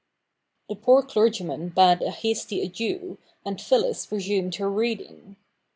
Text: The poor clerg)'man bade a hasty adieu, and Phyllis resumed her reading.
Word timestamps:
The 0.67 0.73
poor 0.75 1.03
clerg)'man 1.03 1.75
bade 1.75 2.01
a 2.01 2.09
hasty 2.09 2.63
adieu, 2.63 3.19
and 3.45 3.61
Phyllis 3.61 4.11
resumed 4.11 4.55
her 4.55 4.67
reading. 4.67 5.35